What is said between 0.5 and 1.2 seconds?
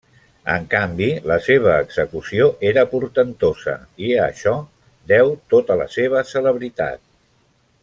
En canvi